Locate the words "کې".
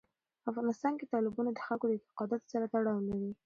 0.99-1.09